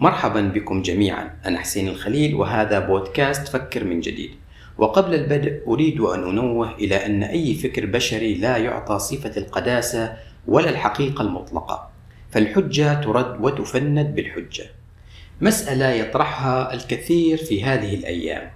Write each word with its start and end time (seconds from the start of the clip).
مرحبا 0.00 0.40
بكم 0.40 0.82
جميعا. 0.82 1.30
أنا 1.46 1.58
حسين 1.58 1.88
الخليل 1.88 2.34
وهذا 2.34 2.78
بودكاست 2.78 3.48
فكر 3.48 3.84
من 3.84 4.00
جديد. 4.00 4.30
وقبل 4.78 5.14
البدء 5.14 5.62
أريد 5.66 6.00
أن 6.00 6.28
أنوه 6.28 6.74
إلى 6.74 7.06
أن 7.06 7.22
أي 7.22 7.54
فكر 7.54 7.86
بشري 7.86 8.34
لا 8.34 8.56
يعطى 8.56 8.98
صفة 8.98 9.36
القداسة 9.36 10.16
ولا 10.46 10.70
الحقيقة 10.70 11.22
المطلقة. 11.22 11.90
فالحجة 12.30 13.00
ترد 13.00 13.36
وتفند 13.40 14.14
بالحجة. 14.14 14.64
مسألة 15.40 15.90
يطرحها 15.90 16.74
الكثير 16.74 17.36
في 17.36 17.64
هذه 17.64 17.94
الأيام. 17.94 18.50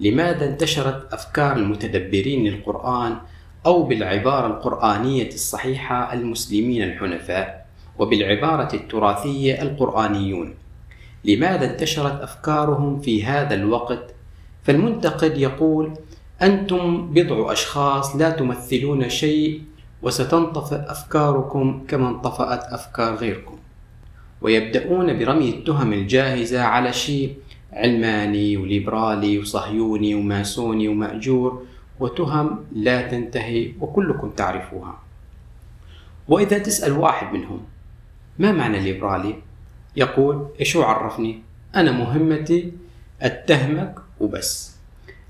لماذا 0.00 0.44
انتشرت 0.44 1.12
أفكار 1.12 1.56
المتدبرين 1.56 2.44
للقرآن 2.44 3.16
أو 3.66 3.82
بالعبارة 3.82 4.46
القرآنية 4.46 5.28
الصحيحة 5.28 6.12
المسلمين 6.12 6.82
الحنفاء 6.82 7.66
وبالعبارة 7.98 8.74
التراثية 8.74 9.62
القرآنيون؟ 9.62 10.54
لماذا 11.24 11.70
انتشرت 11.70 12.20
أفكارهم 12.20 13.00
في 13.00 13.24
هذا 13.24 13.54
الوقت؟ 13.54 14.14
فالمنتقد 14.64 15.38
يقول 15.38 15.92
أنتم 16.42 17.12
بضع 17.12 17.52
أشخاص 17.52 18.16
لا 18.16 18.30
تمثلون 18.30 19.08
شيء 19.08 19.62
وستنطفئ 20.02 20.90
أفكاركم 20.90 21.84
كما 21.88 22.08
انطفأت 22.08 22.62
أفكار 22.62 23.14
غيركم. 23.14 23.58
ويبدأون 24.40 25.18
برمي 25.18 25.48
التهم 25.48 25.92
الجاهزة 25.92 26.62
على 26.62 26.92
شيء 26.92 27.34
علماني 27.72 28.56
وليبرالي 28.56 29.38
وصهيوني 29.38 30.14
وماسوني 30.14 30.88
ومأجور 30.88 31.62
وتهم 32.00 32.64
لا 32.72 33.08
تنتهي 33.08 33.72
وكلكم 33.80 34.30
تعرفوها. 34.30 34.98
وإذا 36.28 36.58
تسأل 36.58 36.92
واحد 36.92 37.34
منهم 37.34 37.60
ما 38.38 38.52
معنى 38.52 38.80
ليبرالي؟ 38.80 39.34
يقول 39.96 40.48
إيش 40.60 40.76
عرفني؟ 40.76 41.42
أنا 41.74 41.92
مهمتي 41.92 42.72
أتهمك 43.22 43.94
وبس. 44.20 44.76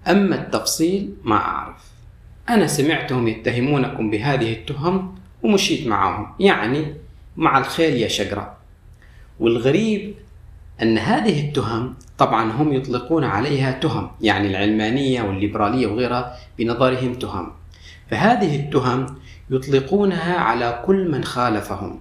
أما 0.09 0.37
التفصيل 0.37 1.15
ما 1.25 1.37
أعرف. 1.37 1.93
أنا 2.49 2.67
سمعتهم 2.67 3.29
يتهمونكم 3.29 4.11
بهذه 4.11 4.53
التهم 4.53 5.15
ومشيت 5.43 5.87
معهم 5.87 6.35
يعني 6.41 6.95
مع 7.37 7.59
الخيل 7.59 7.97
يا 7.97 8.09
شقرة 8.09 8.57
والغريب 9.41 10.15
أن 10.83 10.99
هذه 10.99 11.49
التهم 11.49 11.95
طبعا 12.19 12.53
هم 12.53 12.73
يطلقون 12.73 13.25
عليها 13.25 13.73
تهم 13.73 14.11
يعني 14.21 14.49
العلمانية 14.49 15.23
والليبرالية 15.23 15.87
وغيرها 15.87 16.37
بنظرهم 16.59 17.15
تهم. 17.15 17.53
فهذه 18.11 18.57
التهم 18.57 19.07
يطلقونها 19.51 20.35
على 20.37 20.83
كل 20.87 21.11
من 21.11 21.25
خالفهم. 21.25 22.01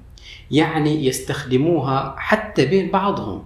يعني 0.51 1.05
يستخدموها 1.05 2.15
حتى 2.17 2.65
بين 2.65 2.91
بعضهم. 2.91 3.43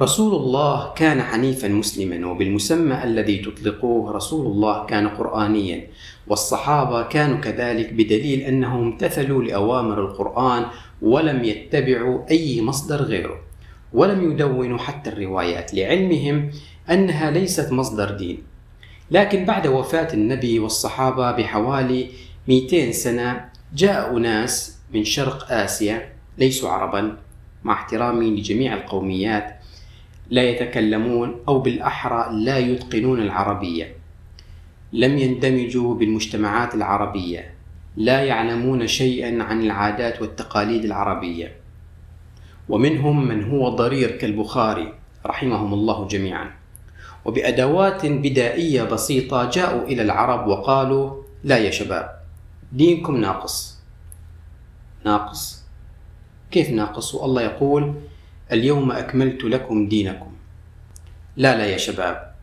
رسول 0.00 0.34
الله 0.34 0.92
كان 0.92 1.22
حنيفا 1.22 1.68
مسلما 1.68 2.26
وبالمسمى 2.26 3.04
الذي 3.04 3.38
تطلقوه 3.38 4.12
رسول 4.12 4.46
الله 4.46 4.86
كان 4.86 5.08
قرآنيا. 5.08 5.86
والصحابة 6.26 7.02
كانوا 7.02 7.36
كذلك 7.36 7.92
بدليل 7.92 8.40
أنهم 8.40 8.82
امتثلوا 8.82 9.42
لأوامر 9.42 10.00
القرآن 10.00 10.64
ولم 11.02 11.44
يتبعوا 11.44 12.30
أي 12.30 12.62
مصدر 12.62 13.02
غيره 13.02 13.40
ولم 13.92 14.32
يدونوا 14.32 14.78
حتى 14.78 15.10
الروايات 15.10 15.74
لعلمهم 15.74 16.50
أنها 16.90 17.30
ليست 17.30 17.72
مصدر 17.72 18.10
دين. 18.10 18.42
لكن 19.10 19.44
بعد 19.44 19.66
وفاة 19.66 20.14
النبي 20.14 20.58
والصحابة 20.58 21.32
بحوالي 21.32 22.06
200 22.48 22.92
سنة 22.92 23.44
جاء 23.74 24.16
أناس 24.16 24.75
من 24.96 25.04
شرق 25.04 25.52
آسيا 25.52 26.08
ليسوا 26.38 26.70
عربا 26.70 27.16
مع 27.64 27.72
احترامي 27.72 28.30
لجميع 28.30 28.74
القوميات 28.74 29.60
لا 30.30 30.42
يتكلمون 30.42 31.36
أو 31.48 31.58
بالأحرى 31.58 32.28
لا 32.32 32.58
يتقنون 32.58 33.22
العربية. 33.22 33.94
لم 34.92 35.18
يندمجوا 35.18 35.94
بالمجتمعات 35.94 36.74
العربية 36.74 37.54
لا 37.96 38.24
يعلمون 38.24 38.86
شيئا 38.86 39.42
عن 39.42 39.62
العادات 39.62 40.22
والتقاليد 40.22 40.84
العربية. 40.84 41.52
ومنهم 42.68 43.28
من 43.28 43.50
هو 43.50 43.68
ضرير 43.68 44.10
كالبخاري 44.10 44.94
رحمهم 45.26 45.74
الله 45.74 46.08
جميعا. 46.08 46.50
وبأدوات 47.24 48.06
بدائية 48.06 48.82
بسيطة 48.82 49.50
جاءوا 49.50 49.84
إلى 49.84 50.02
العرب 50.02 50.46
وقالوا 50.46 51.22
لا 51.44 51.58
يا 51.58 51.70
شباب 51.70 52.10
دينكم 52.72 53.16
ناقص. 53.16 53.75
ناقص. 55.06 55.62
كيف 56.50 56.70
ناقص؟ 56.70 57.14
والله 57.14 57.42
يقول 57.42 57.94
اليوم 58.52 58.90
أكملت 58.90 59.44
لكم 59.44 59.88
دينكم. 59.88 60.32
لا 61.36 61.56
لا 61.56 61.66
يا 61.66 61.76
شباب 61.76 62.34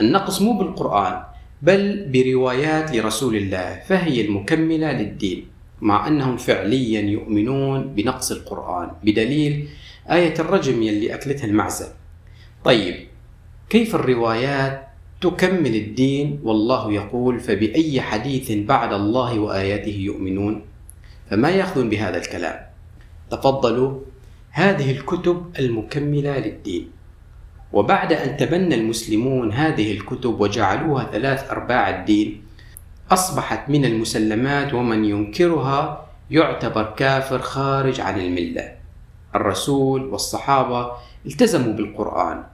النقص 0.00 0.42
مو 0.42 0.58
بالقرآن 0.58 1.22
بل 1.62 2.08
بروايات 2.12 2.96
لرسول 2.96 3.36
الله 3.36 3.82
فهي 3.86 4.20
المكملة 4.20 4.92
للدين 4.92 5.46
مع 5.80 6.08
أنهم 6.08 6.36
فعليا 6.36 7.00
يؤمنون 7.00 7.82
بنقص 7.94 8.32
القرآن 8.32 8.90
بدليل 9.04 9.68
آية 10.10 10.34
الرجم 10.38 10.82
يلي 10.82 11.14
أكلتها 11.14 11.46
المعزة 11.46 11.94
طيب 12.64 12.94
كيف 13.70 13.94
الروايات 13.94 14.88
تكمل 15.20 15.74
الدين؟ 15.76 16.40
والله 16.42 16.92
يقول 16.92 17.40
فبأي 17.40 18.00
حديث 18.00 18.52
بعد 18.52 18.92
الله 18.92 19.38
وآياته 19.38 19.96
يؤمنون؟ 19.98 20.62
فما 21.30 21.50
يأخذون 21.50 21.88
بهذا 21.88 22.16
الكلام. 22.16 22.66
تفضلوا. 23.30 24.00
هذه 24.50 24.90
الكتب 24.90 25.52
المكملة 25.58 26.38
للدين. 26.38 26.90
وبعد 27.72 28.12
أن 28.12 28.36
تبنى 28.36 28.74
المسلمون 28.74 29.52
هذه 29.52 29.92
الكتب 29.92 30.40
وجعلوها 30.40 31.04
ثلاث 31.12 31.50
أرباع 31.50 32.00
الدين 32.00 32.42
أصبحت 33.10 33.70
من 33.70 33.84
المسلمات 33.84 34.74
ومن 34.74 35.04
ينكرها 35.04 36.06
يعتبر 36.30 36.94
كافر 36.96 37.38
خارج 37.38 38.00
عن 38.00 38.20
الملة. 38.20 38.72
الرسول 39.34 40.04
والصحابة 40.04 40.92
التزموا 41.26 41.72
بالقرآن. 41.72 42.44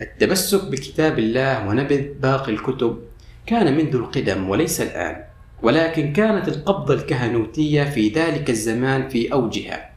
التمسك 0.00 0.64
بكتاب 0.64 1.18
الله 1.18 1.68
ونبذ 1.68 2.02
باقي 2.20 2.52
الكتب 2.52 2.98
كان 3.46 3.76
منذ 3.76 3.94
القدم 3.94 4.48
وليس 4.48 4.80
الآن. 4.80 5.25
ولكن 5.62 6.12
كانت 6.12 6.48
القبضة 6.48 6.94
الكهنوتية 6.94 7.84
في 7.84 8.08
ذلك 8.08 8.50
الزمان 8.50 9.08
في 9.08 9.32
أوجها 9.32 9.90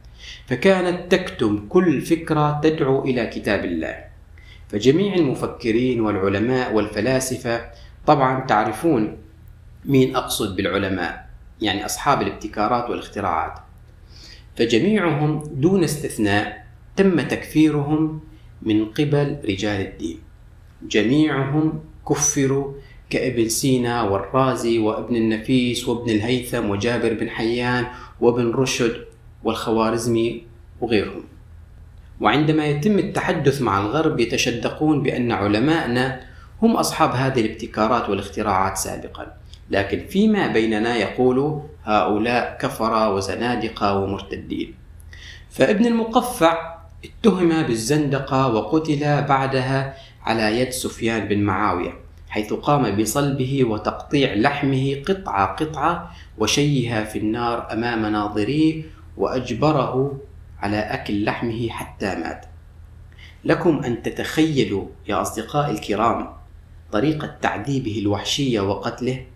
فكانت 0.46 1.12
تكتم 1.12 1.66
كل 1.68 2.00
فكرة 2.00 2.60
تدعو 2.60 3.04
إلى 3.04 3.26
كتاب 3.26 3.64
الله. 3.64 4.04
فجميع 4.68 5.14
المفكرين 5.14 6.00
والعلماء 6.00 6.74
والفلاسفة 6.74 7.70
طبعا 8.06 8.46
تعرفون 8.46 9.16
مين 9.84 10.16
أقصد 10.16 10.56
بالعلماء 10.56 11.30
يعني 11.60 11.84
أصحاب 11.86 12.22
الابتكارات 12.22 12.90
والاختراعات. 12.90 13.54
فجميعهم 14.56 15.42
دون 15.54 15.84
استثناء 15.84 16.66
تم 16.96 17.20
تكفيرهم 17.20 18.20
من 18.62 18.84
قبل 18.84 19.36
رجال 19.44 19.80
الدين. 19.80 20.18
جميعهم 20.82 21.80
كفروا 22.08 22.72
كابن 23.10 23.48
سينا 23.48 24.02
والرازي 24.02 24.78
وابن 24.78 25.16
النفيس 25.16 25.88
وابن 25.88 26.10
الهيثم 26.10 26.70
وجابر 26.70 27.14
بن 27.14 27.30
حيان 27.30 27.86
وابن 28.20 28.50
رشد 28.50 29.04
والخوارزمي 29.44 30.42
وغيرهم. 30.80 31.24
وعندما 32.20 32.66
يتم 32.66 32.98
التحدث 32.98 33.62
مع 33.62 33.80
الغرب 33.80 34.20
يتشدقون 34.20 35.02
بأن 35.02 35.32
علماءنا 35.32 36.20
هم 36.62 36.76
أصحاب 36.76 37.10
هذه 37.10 37.40
الابتكارات 37.40 38.08
والاختراعات 38.08 38.76
سابقا. 38.76 39.26
لكن 39.70 40.06
فيما 40.08 40.46
بيننا 40.46 40.96
يقول 40.96 41.62
هؤلاء 41.84 42.58
كفرة 42.60 43.14
وزنادقة 43.14 43.98
ومرتدين. 43.98 44.74
فابن 45.50 45.86
المقفع 45.86 46.78
اتهم 47.04 47.62
بالزندقة 47.62 48.54
وقتل 48.54 49.22
بعدها 49.22 49.94
على 50.22 50.60
يد 50.60 50.70
سفيان 50.70 51.28
بن 51.28 51.42
معاوية. 51.42 51.99
حيث 52.30 52.52
قام 52.52 52.96
بصلبه 52.96 53.64
وتقطيع 53.64 54.34
لحمه 54.34 55.02
قطعة 55.08 55.46
قطعة 55.54 56.14
وشيها 56.38 57.04
في 57.04 57.18
النار 57.18 57.72
أمام 57.72 58.06
ناظريه 58.06 58.82
وأجبره 59.16 60.20
على 60.58 60.76
أكل 60.76 61.24
لحمه 61.24 61.68
حتى 61.68 62.14
مات. 62.14 62.46
لكم 63.44 63.84
أن 63.84 64.02
تتخيلوا 64.02 64.86
يا 65.08 65.22
أصدقائي 65.22 65.70
الكرام 65.70 66.28
طريقة 66.92 67.36
تعذيبه 67.42 67.98
الوحشية 67.98 68.60
وقتله. 68.60 69.26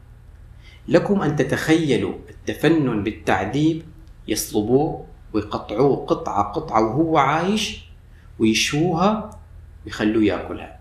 لكم 0.89 1.23
أن 1.23 1.37
تتخيلوا 1.37 2.15
التفنن 2.31 3.03
بالتعذيب 3.03 3.83
يصلبوه 4.29 5.07
ويقطعوه 5.33 6.07
قطعة 6.07 6.53
قطعة 6.53 6.81
وهو 6.81 7.19
عايش 7.19 7.85
ويشوها 8.39 9.31
ويخلوه 9.85 10.25
يأكلها. 10.25 10.74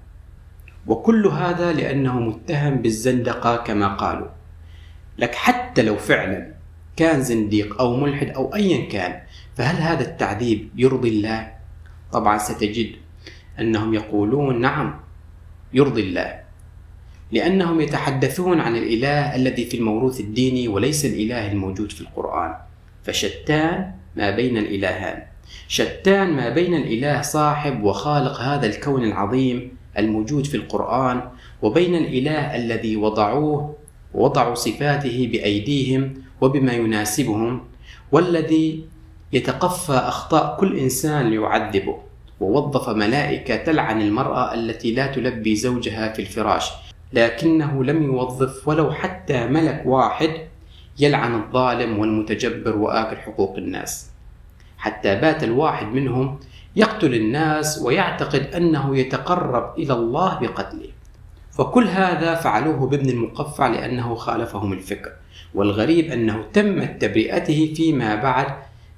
وكل 0.88 1.28
هذا 1.28 1.74
لأنه 1.74 2.20
متهم 2.20 2.76
بالزندقة 2.76 3.56
كما 3.56 3.88
قالوا. 3.88 4.28
لك 5.18 5.36
حتى 5.36 5.82
لو 5.82 5.98
فعلا 5.98 6.54
كان 6.96 7.22
زنديق 7.22 7.82
أو 7.82 7.96
ملحد 7.96 8.30
أو 8.30 8.56
أيا 8.56 8.90
كان 8.90 9.22
فهل 9.56 9.82
هذا 9.82 10.02
التعذيب 10.02 10.70
يرضي 10.76 11.10
الله؟ 11.10 11.52
طبعا 12.12 12.38
ستجد 12.38 12.96
أنهم 13.60 13.94
يقولون 13.94 14.62
نعم 14.62 15.00
يرضي 15.74 16.02
الله. 16.02 16.40
لأنهم 17.32 17.82
يتحدثون 17.82 18.60
عن 18.60 18.76
الإله 18.76 19.36
الذي 19.36 19.66
في 19.66 19.78
الموروث 19.78 20.20
الديني 20.20 20.68
وليس 20.68 21.06
الإله 21.06 21.52
الموجود 21.52 21.92
في 21.92 22.02
القرآن. 22.02 22.56
فشتان 23.04 23.92
ما 24.16 24.32
بين 24.32 24.58
الإلهان. 24.58 25.24
شتان 25.68 26.34
ما 26.34 26.50
بين 26.50 26.74
الإله 26.76 27.22
صاحب 27.22 27.84
وخالق 27.84 28.42
هذا 28.42 28.66
الكون 28.66 29.04
العظيم 29.04 29.78
الموجود 29.98 30.46
في 30.46 30.58
القرآن 30.58 31.22
وبين 31.62 31.96
الإله 31.96 32.56
الذي 32.56 32.96
وضعوه 32.98 33.76
وضعوا 34.14 34.56
صفاته 34.56 35.30
بأيديهم 35.32 36.14
وبما 36.42 36.74
يناسبهم 36.74 37.62
والذي 38.12 38.86
يتقفى 39.34 39.94
أخطاء 39.94 40.58
كل 40.60 40.78
إنسان 40.78 41.30
ليعذبه. 41.30 41.98
ووظف 42.40 42.90
ملائكة 42.90 43.56
تلعن 43.56 44.02
المرأة 44.02 44.54
التي 44.54 44.92
لا 44.92 45.08
تلبي 45.08 45.56
زوجها 45.56 46.14
في 46.14 46.20
الفراش. 46.22 46.72
لكنه 47.14 47.84
لم 47.84 48.04
يوظف 48.04 48.68
ولو 48.68 48.92
حتى 48.92 49.48
ملك 49.48 49.84
واحد 49.86 50.30
يلعن 51.00 51.36
الظالم 51.36 52.00
والمتجبر 52.00 52.78
وآكل 52.78 53.18
حقوق 53.18 53.58
الناس. 53.58 54.10
حتى 54.78 55.16
بات 55.16 55.44
الواحد 55.44 55.88
منهم 55.88 56.40
يقتل 56.76 57.14
الناس 57.14 57.82
ويعتقد 57.82 58.42
أنه 58.56 58.98
يتقرب 58.98 59.80
إلى 59.80 59.94
الله 59.94 60.40
بقتله. 60.40 60.90
فكل 61.52 61.88
هذا 61.88 62.36
فعلوه 62.36 62.88
بابن 62.88 63.10
المقفع 63.10 63.68
لأنه 63.68 64.16
خالفهم 64.16 64.74
الفكر 64.74 65.12
والغريب 65.54 66.12
أنه 66.12 66.46
تمت 66.54 67.02
تبرئته 67.02 67.74
فيما 67.76 68.16
بعد 68.16 68.48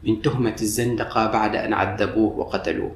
من 0.04 0.22
تهمة 0.22 0.56
الزندقة 0.62 1.32
بعد 1.32 1.56
أن 1.56 1.74
عذبوه 1.74 2.38
وقتلوه. 2.38 2.92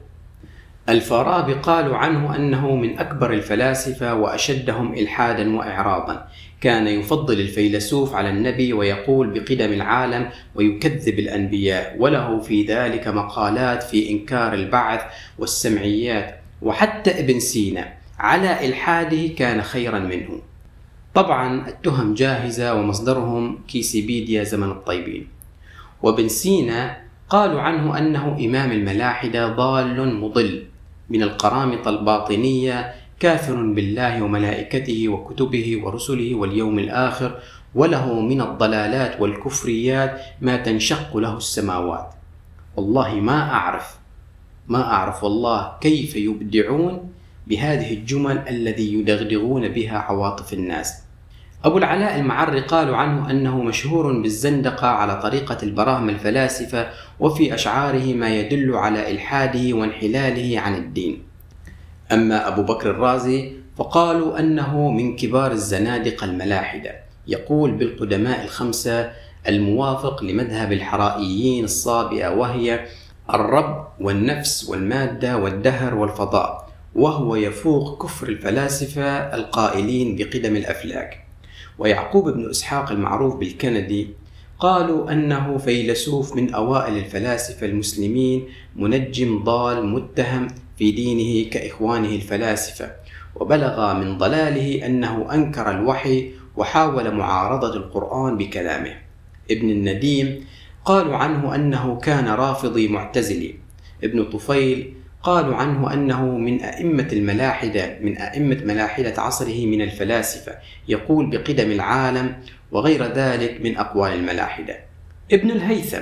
الفارابي 0.90 1.54
قالوا 1.54 1.98
عنه 1.98 2.36
أنه 2.36 2.76
من 2.76 3.00
أكبر 3.00 3.34
الفلاسفة 3.34 4.14
وأشدهم 4.14 4.94
إلحادا 4.94 5.58
وإعراضا. 5.58 6.28
كان 6.62 6.88
يفضل 6.88 7.40
الفيلسوف 7.40 8.16
على 8.16 8.30
النبي 8.30 8.74
ويقول 8.74 9.28
بقدم 9.30 9.74
العالم 9.74 10.30
ويكذب 10.56 11.20
الأنبياء 11.20 11.96
وله 12.00 12.40
في 12.40 12.64
ذلك 12.64 13.08
مقالات 13.08 13.84
في 13.84 14.10
إنكار 14.10 14.54
البعث 14.54 15.02
والسمعيات. 15.40 16.40
وحتى 16.62 17.20
ابن 17.20 17.40
سينا 17.40 17.94
على 18.20 18.66
إلحاده 18.68 19.28
كان 19.28 19.62
خيرا 19.62 20.00
منه. 20.00 20.42
طبعا 21.14 21.68
التهم 21.68 22.14
جاهزة 22.14 22.74
ومصدرهم 22.74 23.60
كيسيبيديا 23.68 24.44
زمن 24.44 24.72
الطيبين. 24.72 25.28
وابن 26.04 26.28
سينا 26.28 26.98
قالوا 27.30 27.62
عنه 27.62 27.98
أنه 27.98 28.38
إمام 28.46 28.72
الملاحدة 28.72 29.48
ضال 29.48 30.16
مضل. 30.16 30.69
من 31.10 31.24
القرامطة 31.24 31.90
الباطنية 31.90 32.94
كافر 33.20 33.56
بالله 33.56 34.24
وملائكته 34.24 35.10
وكتبه 35.10 35.82
ورسله 35.84 36.36
واليوم 36.36 36.80
الآخر 36.80 37.40
وله 37.76 38.20
من 38.20 38.42
الضلالات 38.42 39.22
والكفريات 39.22 40.22
ما 40.42 40.58
تنشق 40.58 41.18
له 41.18 41.38
السماوات. 41.38 42.14
والله 42.76 43.16
ما 43.16 43.52
أعرف 43.52 43.98
ما 44.68 44.84
أعرف 44.84 45.24
والله 45.24 45.78
كيف 45.82 46.16
يبدعون 46.16 47.12
بهذه 47.48 47.94
الجمل 47.94 48.38
الذي 48.48 48.94
يدغدغون 48.94 49.68
بها 49.68 49.98
عواطف 49.98 50.54
الناس. 50.54 51.09
أبو 51.66 51.78
العلاء 51.78 52.20
المعري 52.20 52.62
قالوا 52.62 52.96
عنه 52.96 53.32
أنه 53.32 53.62
مشهور 53.62 54.22
بالزندقة 54.22 54.88
على 54.88 55.22
طريقة 55.22 55.58
البراهم 55.64 56.10
الفلاسفة 56.10 56.90
وفي 57.20 57.54
أشعاره 57.54 58.14
ما 58.14 58.30
يدل 58.30 58.76
على 58.76 59.12
إلحاده 59.12 59.74
وانحلاله 59.74 60.60
عن 60.60 60.76
الدين. 60.76 61.24
أما 62.12 62.48
أبو 62.48 62.64
بكر 62.64 62.90
الرازي 62.90 63.52
فقالوا 63.78 64.40
أنه 64.40 64.92
من 64.92 65.16
كبار 65.16 65.52
الزنادقة 65.52 66.26
الملاحدة. 66.26 66.96
يقول 67.28 67.72
بالقدماء 67.72 68.44
الخمسة 68.44 69.12
الموافق 69.48 70.24
لمذهب 70.24 70.72
الحرائيين 70.72 71.64
الصابئة 71.64 72.30
وهي 72.30 72.86
الرب 73.34 73.88
والنفس 74.00 74.70
والمادة 74.70 75.38
والدهر 75.38 75.96
والفضاء 75.96 76.70
وهو 76.96 77.36
يفوق 77.36 78.04
كفر 78.04 78.28
الفلاسفة 78.28 79.36
القائلين 79.36 80.16
بقدم 80.16 80.56
الأفلاك. 80.56 81.29
ويعقوب 81.80 82.30
بن 82.30 82.50
إسحاق 82.50 82.92
المعروف 82.92 83.36
بالكندي 83.36 84.08
قالوا 84.60 85.12
أنه 85.12 85.58
فيلسوف 85.58 86.36
من 86.36 86.54
أوائل 86.54 86.98
الفلاسفة 86.98 87.66
المسلمين 87.66 88.46
منجم 88.76 89.44
ضال 89.44 89.86
متهم 89.86 90.48
في 90.78 90.92
دينه 90.92 91.50
كإخوانه 91.50 92.10
الفلاسفة 92.10 92.92
وبلغ 93.36 93.94
من 93.94 94.18
ضلاله 94.18 94.86
أنه 94.86 95.34
أنكر 95.34 95.72
الوحي 95.72 96.32
وحاول 96.56 97.16
معارضة 97.16 97.76
القرآن 97.76 98.38
بكلامه. 98.38 98.96
ابن 99.52 99.70
النديم 99.70 100.46
قالوا 100.86 101.16
عنه 101.16 101.56
أنه 101.56 101.98
كان 101.98 102.28
رافضي 102.28 102.88
معتزلي. 102.88 103.56
ابن 104.04 104.24
طفيل 104.24 104.94
قالوا 105.24 105.56
عنه 105.56 105.94
أنه 105.94 106.38
من 106.38 106.62
أئمة 106.62 107.08
الملاحدة 107.14 107.98
من 108.02 108.18
أئمة 108.18 108.58
ملاحدة 108.66 109.22
عصره 109.22 109.66
من 109.66 109.82
الفلاسفة 109.82 110.56
يقول 110.88 111.30
بقدم 111.30 111.72
العالم 111.72 112.36
وغير 112.72 113.04
ذلك 113.14 113.62
من 113.62 113.78
أقوال 113.78 114.14
الملاحدة. 114.14 114.80
ابن 115.32 115.52
الهيثم 115.52 116.02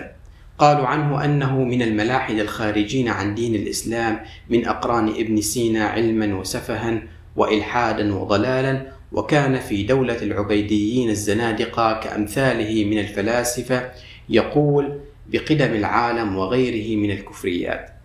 قالوا 0.58 0.88
عنه 0.88 1.26
أنه 1.26 1.64
من 1.64 1.82
الملاحدة 1.82 2.42
الخارجين 2.42 3.08
عن 3.08 3.36
دين 3.36 3.56
الإسلام 3.56 4.20
من 4.50 4.68
أقران 4.68 5.08
ابن 5.08 5.42
سينا 5.42 5.86
علما 5.86 6.36
وسفها 6.36 7.02
وإلحادا 7.36 8.16
وضلالا 8.16 8.92
وكان 9.12 9.60
في 9.60 9.84
دولة 9.84 10.24
العبيديين 10.24 11.10
الزنادقة 11.10 12.00
كأمثاله 12.00 12.86
من 12.86 13.00
الفلاسفة 13.00 13.90
يقول 14.30 15.00
بقدم 15.28 15.74
العالم 15.74 16.36
وغيره 16.36 16.98
من 16.98 17.12
الكفريات. 17.12 17.97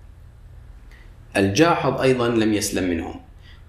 الجاحظ 1.37 2.01
أيضا 2.01 2.29
لم 2.29 2.53
يسلم 2.53 2.91
منهم. 2.91 3.15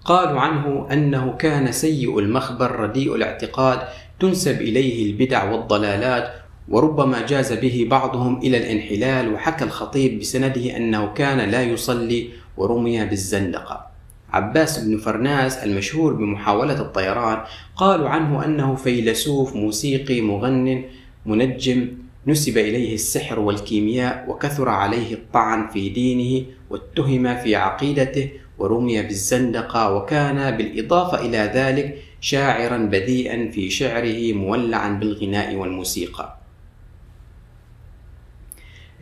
قالوا 0.04 0.40
عنه 0.40 0.88
أنه 0.92 1.36
كان 1.36 1.72
سيء 1.72 2.18
المخبر 2.18 2.70
رديء 2.80 3.14
الاعتقاد 3.14 3.78
تنسب 4.20 4.60
إليه 4.62 5.10
البدع 5.10 5.52
والضلالات 5.52 6.32
وربما 6.68 7.26
جاز 7.26 7.52
به 7.52 7.86
بعضهم 7.90 8.38
إلى 8.38 8.56
الانحلال 8.56 9.34
وحكى 9.34 9.64
الخطيب 9.64 10.18
بسنده 10.18 10.76
أنه 10.76 11.12
كان 11.12 11.50
لا 11.50 11.62
يصلي 11.62 12.28
ورمي 12.56 13.04
بالزندقة. 13.04 13.86
عباس 14.32 14.78
بن 14.78 14.98
فرناس 14.98 15.58
المشهور 15.58 16.12
بمحاولة 16.12 16.80
الطيران 16.80 17.38
قالوا 17.76 18.08
عنه 18.08 18.44
أنه 18.44 18.74
فيلسوف 18.74 19.56
موسيقي 19.56 20.20
مغن 20.20 20.84
منجم 21.26 21.88
نسب 22.26 22.58
إليه 22.58 22.94
السحر 22.94 23.40
والكيمياء 23.40 24.24
وكثر 24.28 24.68
عليه 24.68 25.14
الطعن 25.14 25.68
في 25.68 25.88
دينه 25.88 26.46
واتهم 26.70 27.36
في 27.36 27.56
عقيدته 27.56 28.30
ورمي 28.58 29.02
بالزندقة 29.02 29.94
وكان 29.94 30.56
بالإضافة 30.56 31.20
إلى 31.20 31.38
ذلك 31.54 31.98
شاعرا 32.20 32.76
بديئا 32.78 33.50
في 33.50 33.70
شعره 33.70 34.32
مولعا 34.32 34.88
بالغناء 34.88 35.54
والموسيقى. 35.54 36.38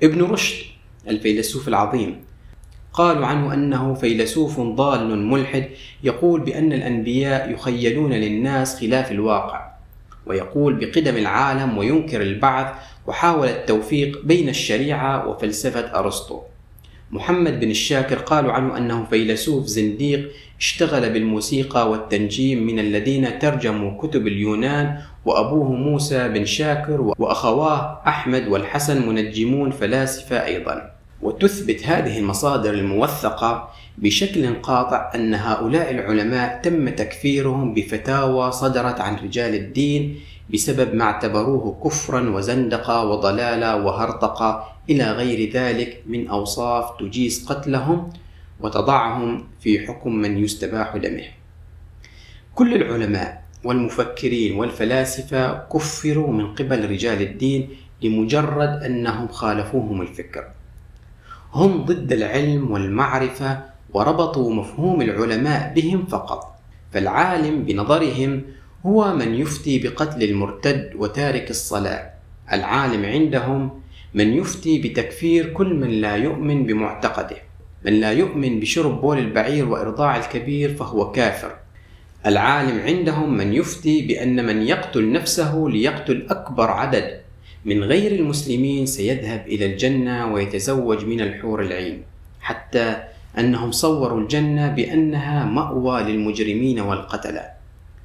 ابن 0.02 0.22
رشد 0.22 0.64
الفيلسوف 1.08 1.68
العظيم 1.68 2.24
قالوا 2.92 3.26
عنه 3.26 3.54
أنه 3.54 3.94
فيلسوف 3.94 4.60
ضال 4.60 5.26
ملحد 5.26 5.68
يقول 6.02 6.40
بأن 6.40 6.72
الأنبياء 6.72 7.50
يخيلون 7.50 8.12
للناس 8.12 8.80
خلاف 8.80 9.12
الواقع 9.12 9.72
ويقول 10.26 10.74
بقدم 10.74 11.16
العالم 11.16 11.78
وينكر 11.78 12.22
البعث 12.22 12.74
وحاول 13.06 13.48
التوفيق 13.48 14.20
بين 14.24 14.48
الشريعة 14.48 15.28
وفلسفة 15.28 15.98
أرسطو. 15.98 16.40
محمد 17.10 17.60
بن 17.60 17.70
الشاكر 17.70 18.16
قالوا 18.16 18.52
عنه 18.52 18.76
أنه 18.76 19.04
فيلسوف 19.10 19.66
زنديق 19.66 20.30
اشتغل 20.60 21.12
بالموسيقى 21.12 21.90
والتنجيم 21.90 22.66
من 22.66 22.78
الذين 22.78 23.38
ترجموا 23.38 24.02
كتب 24.02 24.26
اليونان 24.26 24.98
وأبوه 25.24 25.72
موسى 25.72 26.28
بن 26.28 26.44
شاكر 26.44 27.14
وأخواه 27.18 28.02
أحمد 28.06 28.48
والحسن 28.48 29.08
منجمون 29.08 29.70
فلاسفة 29.70 30.46
أيضا. 30.46 30.92
وتثبت 31.22 31.86
هذه 31.86 32.18
المصادر 32.18 32.70
الموثقة 32.70 33.68
بشكل 33.98 34.54
قاطع 34.54 35.12
أن 35.14 35.34
هؤلاء 35.34 35.90
العلماء 35.90 36.60
تم 36.62 36.88
تكفيرهم 36.88 37.74
بفتاوى 37.74 38.52
صدرت 38.52 39.00
عن 39.00 39.16
رجال 39.16 39.54
الدين 39.54 40.20
بسبب 40.52 40.94
ما 40.94 41.04
اعتبروه 41.04 41.80
كفرا 41.84 42.30
وزندقه 42.30 43.04
وضلاله 43.04 43.76
وهرطقه 43.84 44.64
إلى 44.90 45.10
غير 45.12 45.52
ذلك 45.52 46.02
من 46.06 46.28
أوصاف 46.28 47.00
تجيز 47.00 47.46
قتلهم 47.46 48.10
وتضعهم 48.60 49.44
في 49.60 49.86
حكم 49.86 50.14
من 50.14 50.38
يستباح 50.38 50.96
دمه. 50.96 51.24
كل 52.54 52.74
العلماء 52.74 53.42
والمفكرين 53.64 54.56
والفلاسفة 54.56 55.52
كفروا 55.72 56.32
من 56.32 56.54
قبل 56.54 56.90
رجال 56.90 57.22
الدين 57.22 57.68
لمجرد 58.02 58.82
أنهم 58.82 59.28
خالفوهم 59.28 60.02
الفكر. 60.02 60.44
هم 61.52 61.84
ضد 61.84 62.12
العلم 62.12 62.70
والمعرفة 62.70 63.60
وربطوا 63.94 64.54
مفهوم 64.54 65.02
العلماء 65.02 65.72
بهم 65.76 66.06
فقط 66.06 66.58
فالعالم 66.92 67.62
بنظرهم 67.62 68.42
هو 68.86 69.14
من 69.14 69.34
يفتي 69.34 69.78
بقتل 69.78 70.22
المرتد 70.22 70.92
وتارك 70.96 71.50
الصلاة. 71.50 72.10
العالم 72.52 73.04
عندهم 73.04 73.70
من 74.14 74.32
يفتي 74.32 74.78
بتكفير 74.78 75.52
كل 75.52 75.74
من 75.74 75.90
لا 75.90 76.16
يؤمن 76.16 76.66
بمعتقده. 76.66 77.36
من 77.84 77.92
لا 77.92 78.12
يؤمن 78.12 78.60
بشرب 78.60 79.00
بول 79.00 79.18
البعير 79.18 79.68
وإرضاع 79.68 80.16
الكبير 80.16 80.74
فهو 80.74 81.12
كافر. 81.12 81.54
العالم 82.26 82.80
عندهم 82.80 83.36
من 83.36 83.52
يفتي 83.52 84.06
بأن 84.06 84.46
من 84.46 84.62
يقتل 84.62 85.12
نفسه 85.12 85.66
ليقتل 85.68 86.26
أكبر 86.30 86.70
عدد 86.70 87.20
من 87.64 87.84
غير 87.84 88.12
المسلمين 88.12 88.86
سيذهب 88.86 89.44
إلى 89.46 89.66
الجنة 89.66 90.32
ويتزوج 90.32 91.04
من 91.04 91.20
الحور 91.20 91.62
العين. 91.62 92.02
حتى 92.40 92.96
أنهم 93.38 93.70
صوروا 93.70 94.20
الجنة 94.20 94.68
بأنها 94.68 95.44
مأوى 95.44 96.02
للمجرمين 96.02 96.80
والقتلة. 96.80 97.44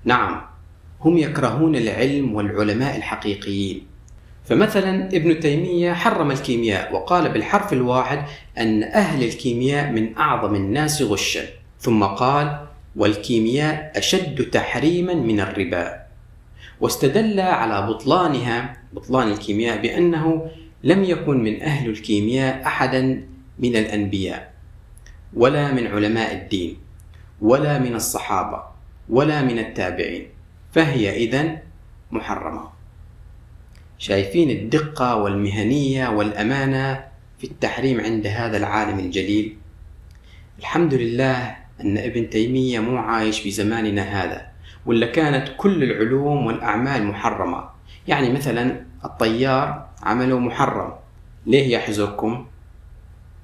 نعم 0.05 0.56
هم 1.01 1.17
يكرهون 1.17 1.75
العلم 1.75 2.35
والعلماء 2.35 2.97
الحقيقيين. 2.97 3.83
فمثلا 4.45 5.07
ابن 5.07 5.39
تيمية 5.39 5.93
حرم 5.93 6.31
الكيمياء 6.31 6.93
وقال 6.93 7.29
بالحرف 7.29 7.73
الواحد 7.73 8.25
أن 8.57 8.83
أهل 8.83 9.23
الكيمياء 9.23 9.91
من 9.91 10.17
أعظم 10.17 10.55
الناس 10.55 11.01
غشا. 11.01 11.41
ثم 11.79 12.03
قال 12.03 12.67
والكيمياء 12.95 13.91
أشد 13.95 14.49
تحريما 14.49 15.13
من 15.13 15.39
الربا 15.39 16.07
واستدل 16.81 17.39
على 17.39 17.87
بطلانها 17.87 18.77
بطلان 18.93 19.31
الكيمياء 19.31 19.81
بأنه 19.81 20.47
لم 20.83 21.03
يكن 21.03 21.43
من 21.43 21.61
أهل 21.61 21.89
الكيمياء 21.89 22.65
أحدا 22.65 23.27
من 23.59 23.75
الأنبياء 23.75 24.53
ولا 25.33 25.71
من 25.73 25.87
علماء 25.87 26.33
الدين 26.33 26.77
ولا 27.41 27.79
من 27.79 27.95
الصحابة 27.95 28.63
ولا 29.09 29.41
من 29.41 29.59
التابعين. 29.59 30.36
فهي 30.77 31.25
إذن 31.25 31.57
محرمة. 32.11 32.69
شايفين 33.97 34.49
الدقة 34.49 35.15
والمهنية 35.15 36.07
والأمانة 36.07 37.03
في 37.39 37.47
التحريم 37.47 38.01
عند 38.01 38.27
هذا 38.27 38.57
العالم 38.57 38.99
الجليل؟ 38.99 39.57
الحمد 40.59 40.93
لله 40.93 41.55
أن 41.81 41.97
ابن 41.97 42.29
تيمية 42.29 42.79
مو 42.79 42.97
عايش 42.97 43.39
في 43.39 43.51
زماننا 43.51 44.01
هذا 44.01 44.47
ولا 44.85 45.07
كانت 45.07 45.47
كل 45.57 45.83
العلوم 45.83 46.45
والأعمال 46.45 47.03
محرمة. 47.03 47.69
يعني 48.07 48.29
مثلا 48.29 48.85
الطيار 49.05 49.89
عمله 50.03 50.39
محرم. 50.39 50.93
ليه 51.45 51.73
يحزركم؟ 51.73 52.45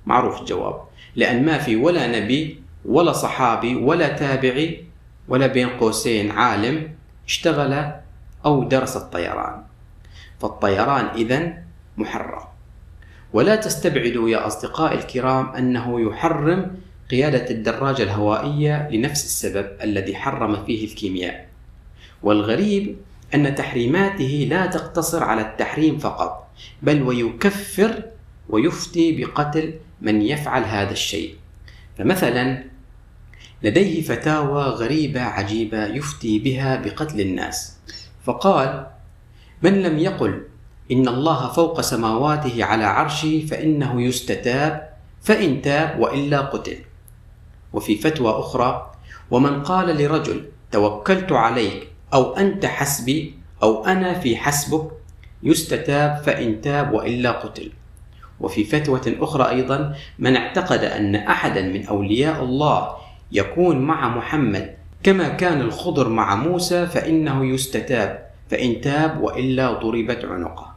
معروف 0.05 0.41
الجواب. 0.41 0.81
لأن 1.15 1.45
ما 1.45 1.57
في 1.57 1.75
ولا 1.75 2.19
نبي 2.19 2.61
ولا 2.85 3.11
صحابي 3.13 3.75
ولا 3.75 4.07
تابعي 4.07 4.85
ولا 5.27 5.47
بين 5.47 5.69
قوسين 5.69 6.31
عالم 6.31 6.93
اشتغل 7.27 7.91
أو 8.45 8.63
درس 8.63 8.97
الطيران. 8.97 9.63
فالطيران 10.41 11.05
إذا 11.05 11.53
محرم. 11.97 12.43
ولا 13.33 13.55
تستبعدوا 13.55 14.29
يا 14.29 14.47
أصدقائي 14.47 14.97
الكرام 14.99 15.49
أنه 15.49 16.01
يحرم 16.01 16.75
قيادة 17.11 17.49
الدراجة 17.49 18.03
الهوائية 18.03 18.89
لنفس 18.91 19.25
السبب 19.25 19.67
الذي 19.83 20.15
حرم 20.15 20.65
فيه 20.65 20.85
الكيمياء. 20.85 21.49
والغريب 22.23 22.95
أن 23.35 23.55
تحريماته 23.55 24.47
لا 24.49 24.65
تقتصر 24.65 25.23
على 25.23 25.41
التحريم 25.41 25.97
فقط 25.97 26.47
بل 26.81 27.01
ويكفر 27.01 28.03
ويفتي 28.49 29.23
بقتل 29.25 29.73
من 30.01 30.21
يفعل 30.21 30.63
هذا 30.63 30.91
الشيء. 30.91 31.35
فمثلا 31.97 32.63
لديه 33.63 34.01
فتاوى 34.01 34.63
غريبة 34.63 35.21
عجيبة 35.21 35.85
يفتي 35.85 36.39
بها 36.39 36.75
بقتل 36.75 37.21
الناس. 37.21 37.77
فقال 38.23 38.87
من 39.61 39.81
لم 39.83 39.99
يقل 39.99 40.43
إن 40.91 41.07
الله 41.07 41.51
فوق 41.51 41.81
سماواته 41.81 42.63
على 42.63 42.83
عرشه 42.83 43.45
فإنه 43.49 44.01
يستتاب 44.01 44.89
فإن 45.21 45.61
تاب 45.61 45.99
وإلا 45.99 46.41
قتل. 46.41 46.77
وفي 47.73 47.95
فتوى 47.97 48.29
أخرى 48.29 48.91
ومن 49.31 49.63
قال 49.63 49.97
لرجل 49.97 50.45
توكلت 50.71 51.31
عليك 51.31 51.87
أو 52.13 52.35
أنت 52.35 52.65
حسبي 52.65 53.35
أو 53.63 53.85
أنا 53.85 54.19
في 54.19 54.37
حسبك 54.37 54.91
يستتاب 55.43 56.21
فإن 56.25 56.61
تاب 56.61 56.93
وإلا 56.93 57.31
قتل. 57.31 57.71
وفي 58.39 58.63
فتوى 58.63 59.01
أخرى 59.07 59.49
أيضا 59.49 59.95
من 60.19 60.35
اعتقد 60.35 60.83
أن 60.83 61.15
أحدا 61.15 61.61
من 61.61 61.85
أولياء 61.85 62.43
الله 62.43 63.02
يكون 63.33 63.79
مع 63.79 64.17
محمد. 64.17 64.75
كما 65.03 65.29
كان 65.29 65.61
الخضر 65.61 66.09
مع 66.09 66.35
موسى 66.35 66.87
فإنه 66.87 67.45
يستتاب 67.45 68.29
فإن 68.49 68.81
تاب 68.81 69.21
وإلا 69.21 69.73
ضربت 69.73 70.25
عنقه. 70.25 70.73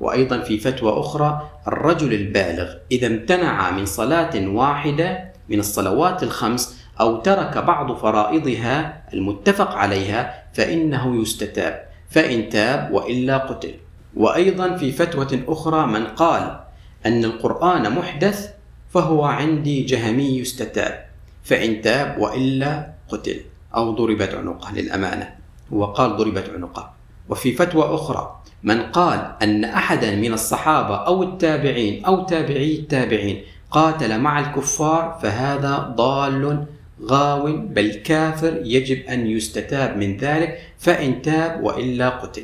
وأيضا 0.00 0.40
في 0.40 0.58
فتوى 0.58 1.00
أخرى 1.00 1.50
الرجل 1.68 2.12
البالغ 2.14 2.74
إذا 2.92 3.06
امتنع 3.06 3.70
من 3.70 3.86
صلاة 3.86 4.48
واحدة 4.48 5.32
من 5.48 5.58
الصلوات 5.58 6.22
الخمس 6.22 6.80
أو 7.00 7.16
ترك 7.16 7.58
بعض 7.58 7.96
فرائضها 7.96 9.02
المتفق 9.14 9.74
عليها 9.74 10.44
فإنه 10.52 11.22
يستتاب 11.22 11.84
فإن 12.10 12.48
تاب 12.48 12.92
وإلا 12.92 13.38
قتل. 13.38 13.74
وأيضا 14.16 14.76
في 14.76 14.92
فتوى 14.92 15.44
أخرى 15.48 15.86
من 15.86 16.06
قال 16.06 16.60
أن 17.06 17.24
القرآن 17.24 17.92
محدث 17.92 18.50
فهو 18.88 19.24
عندي 19.24 19.82
جهمي 19.82 20.38
يستتاب. 20.38 21.09
فإن 21.42 21.82
تاب 21.82 22.18
وإلا 22.18 22.92
قتل 23.08 23.40
أو 23.76 23.90
ضربت 23.90 24.34
عنقه 24.34 24.74
للأمانة. 24.74 25.34
وقال 25.70 26.16
ضربت 26.16 26.50
عنقه. 26.54 26.90
وفي 27.28 27.52
فتوى 27.52 27.94
أخرى 27.94 28.40
من 28.62 28.82
قال 28.82 29.32
أن 29.42 29.64
أحدا 29.64 30.16
من 30.16 30.32
الصحابة 30.32 30.96
أو 30.96 31.22
التابعين 31.22 32.04
أو 32.04 32.24
تابعي 32.24 32.74
التابعين 32.74 33.42
قاتل 33.70 34.20
مع 34.20 34.40
الكفار 34.40 35.18
فهذا 35.22 35.78
ضال 35.96 36.66
غاو 37.02 37.56
بل 37.56 37.94
كافر 37.94 38.60
يجب 38.64 39.06
أن 39.06 39.26
يستتاب 39.26 39.96
من 39.96 40.16
ذلك 40.16 40.60
فإن 40.78 41.22
تاب 41.22 41.64
وإلا 41.64 42.08
قتل. 42.08 42.42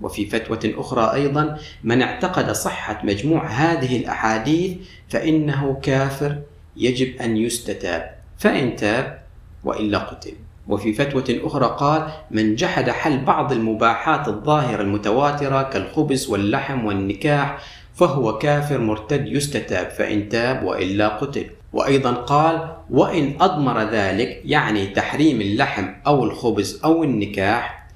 وفي 0.00 0.26
فتوى 0.26 0.80
أخرى 0.80 1.14
أيضا 1.14 1.58
من 1.84 2.02
اعتقد 2.02 2.52
صحة 2.52 3.00
مجموع 3.04 3.46
هذه 3.46 3.96
الأحاديث 3.96 4.76
فإنه 5.08 5.80
كافر 5.82 6.38
يجب 6.76 7.16
أن 7.16 7.36
يستتاب. 7.36 8.15
فإن 8.38 8.76
تاب 8.76 9.22
وإلا 9.64 9.98
قتل. 9.98 10.32
وفي 10.68 10.92
فتوى 10.92 11.46
أخرى 11.46 11.76
قال 11.78 12.08
من 12.30 12.54
جحد 12.54 12.90
حل 12.90 13.18
بعض 13.18 13.52
المباحات 13.52 14.28
الظاهرة 14.28 14.82
المتواترة 14.82 15.62
كالخبز 15.62 16.28
واللحم 16.28 16.84
والنكاح 16.84 17.58
فهو 17.94 18.38
كافر 18.38 18.78
مرتد 18.78 19.26
يستتاب 19.26 19.90
فإن 19.90 20.28
تاب 20.28 20.64
وإلا 20.64 21.08
قتل. 21.08 21.46
وأيضا 21.72 22.12
قال 22.12 22.68
وإن 22.90 23.34
أضمر 23.40 23.90
ذلك 23.90 24.42
يعني 24.44 24.86
تحريم 24.86 25.40
اللحم 25.40 25.88
أو 26.06 26.24
الخبز 26.24 26.80
أو 26.84 27.04
النكاح 27.04 27.86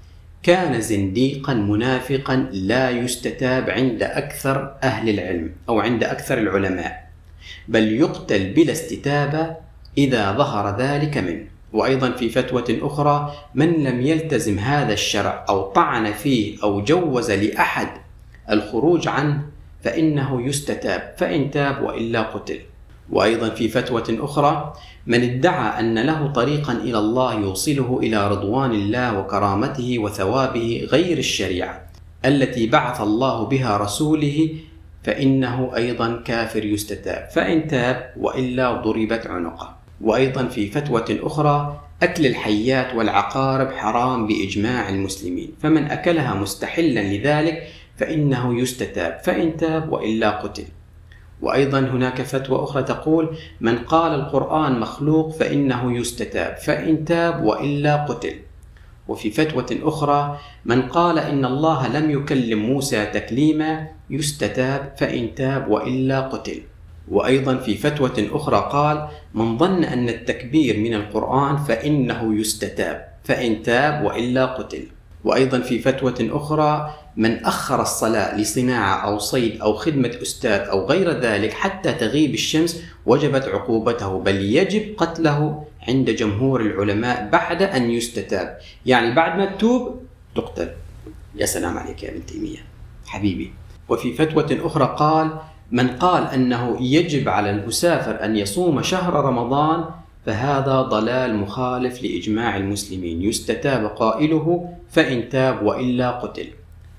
كان 0.43 0.81
زنديقا 0.81 1.55
منافقا 1.55 2.37
لا 2.53 2.91
يستتاب 2.91 3.71
عند 3.71 4.03
أكثر 4.03 4.75
أهل 4.83 5.09
العلم 5.09 5.53
أو 5.69 5.81
عند 5.81 6.05
أكثر 6.05 6.39
العلماء 6.39 7.11
بل 7.69 7.93
يقتل 7.93 8.53
بلا 8.53 8.73
استتابة 8.73 9.57
إذا 9.99 10.33
ظهر 10.33 10.77
ذلك 10.79 11.19
منه. 11.19 11.47
وأيضا 11.73 12.11
في 12.11 12.29
فتوى 12.29 12.65
أخرى 12.69 13.33
من 13.55 13.73
لم 13.73 14.01
يلتزم 14.01 14.59
هذا 14.59 14.93
الشرع 14.93 15.45
أو 15.49 15.63
طعن 15.63 16.13
فيه 16.13 16.57
أو 16.63 16.81
جوز 16.81 17.31
لأحد 17.31 17.89
الخروج 18.51 19.09
عنه 19.09 19.43
فإنه 19.85 20.43
يستتاب 20.43 21.15
فإن 21.19 21.51
تاب 21.51 21.83
وإلا 21.83 22.23
قتل. 22.23 22.61
وأيضا 23.13 23.49
في 23.49 23.69
فتوى 23.69 24.03
أخرى 24.09 24.73
من 25.07 25.23
ادعى 25.23 25.81
أن 25.81 25.99
له 25.99 26.27
طريقا 26.27 26.73
إلى 26.73 26.99
الله 26.99 27.35
يوصله 27.35 28.01
إلى 28.03 28.29
رضوان 28.29 28.71
الله 28.71 29.19
وكرامته 29.19 29.99
وثوابه 29.99 30.89
غير 30.91 31.19
الشريعة 31.19 31.87
التي 32.25 32.67
بعث 32.67 33.01
الله 33.01 33.45
بها 33.45 33.77
رسوله 33.77 34.49
فإنه 35.05 35.71
أيضا 35.77 36.23
كافر 36.25 36.65
يستتاب 36.65 37.29
فإن 37.35 37.69
تاب 37.69 38.15
وإلا 38.17 38.73
ضربت 38.73 39.27
عنقه. 39.27 39.80
وأيضا 40.01 40.47
في 40.47 40.71
فتوى 40.71 41.05
أخرى 41.09 41.81
أكل 42.03 42.27
الحيات 42.27 42.95
والعقارب 42.95 43.73
حرام 43.73 44.27
بإجماع 44.27 44.89
المسلمين. 44.89 45.53
فمن 45.63 45.85
أكلها 45.85 46.35
مستحلا 46.35 47.01
لذلك 47.01 47.63
فإنه 47.97 48.61
يستتاب. 48.61 49.21
فإن 49.25 49.57
تاب 49.57 49.93
وإلا 49.93 50.31
قتل. 50.31 50.65
وأيضا 51.43 51.79
هناك 51.79 52.23
فتوى 52.23 52.63
أخرى 52.63 52.83
تقول 52.83 53.37
من 53.61 53.79
قال 53.79 54.15
القرآن 54.15 54.81
مخلوق 54.81 55.33
فإنه 55.33 55.99
يستتاب. 55.99 56.57
فإن 56.57 57.05
تاب 57.05 57.45
وإلا 57.45 58.05
قتل. 58.05 58.35
وفي 59.09 59.31
فتوى 59.31 59.65
أخرى 59.83 60.39
من 60.65 60.83
قال 60.83 61.19
إن 61.19 61.45
الله 61.45 61.89
لم 61.89 62.11
يكلم 62.11 62.59
موسى 62.59 63.07
تكليما 63.07 63.89
يستتاب 64.11 64.95
فإن 64.99 65.35
تاب 65.35 65.71
وإلا 65.71 66.21
قتل. 66.21 66.63
وأيضا 67.11 67.57
في 67.57 67.77
فتوى 67.77 68.11
أخرى 68.19 68.69
قال 68.73 69.09
من 69.35 69.59
ظن 69.59 69.85
أن 69.85 70.09
التكبير 70.09 70.79
من 70.79 70.95
القرآن 70.95 71.57
فإنه 71.57 72.41
يستتاب 72.41 73.09
فإن 73.25 73.63
تاب 73.63 74.05
وإلا 74.05 74.47
قتل. 74.47 74.87
وأيضا 75.25 75.61
في 75.61 75.79
فتوى 75.79 76.15
أخرى 76.21 76.95
من 77.17 77.45
أخر 77.45 77.83
الصلاة 77.83 78.37
لصناعة 78.41 79.07
أو 79.07 79.19
صيد 79.19 79.61
أو 79.61 79.75
خدمة 79.75 80.19
أستاذ 80.23 80.61
أو 80.61 80.87
غير 80.87 81.21
ذلك 81.21 81.53
حتى 81.53 81.93
تغيب 81.93 82.35
الشمس 82.35 82.83
وجبت 83.07 83.45
عقوبته 83.45 84.19
بل 84.19 84.37
يجب 84.57 84.95
قتله 84.97 85.65
عند 85.89 86.11
جمهور 86.11 86.61
العلماء 86.61 87.29
بعد 87.33 87.63
أن 87.63 87.91
يستتاب. 87.91 88.59
يعني 88.87 89.15
بعد 89.15 89.39
ما 89.39 89.47
تتوب 89.47 90.03
تقتل. 90.35 90.69
يا 91.37 91.47
سلام 91.47 91.79
عليك 91.79 92.03
يا 92.03 92.11
ابن 92.11 92.27
تيمية. 92.27 92.59
حبيبي. 93.07 93.53
وفي 93.89 94.13
فتوى 94.13 94.67
أخرى 94.67 94.97
قال 94.99 95.31
من 95.71 95.89
قال 95.89 96.27
أنه 96.27 96.77
يجب 96.81 97.29
على 97.29 97.51
المسافر 97.51 98.25
أن 98.25 98.37
يصوم 98.37 98.83
شهر 98.83 99.15
رمضان 99.15 99.85
فهذا 100.27 100.83
ضلال 100.83 101.37
مخالف 101.37 102.03
لإجماع 102.03 102.57
المسلمين. 102.57 103.23
يستتاب 103.23 103.85
قائله 103.85 104.75
فإن 104.91 105.29
تاب 105.29 105.63
وإلا 105.63 106.11
قتل. 106.11 106.47